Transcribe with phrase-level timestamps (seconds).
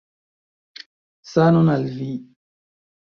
[1.33, 2.11] Sanon al vi!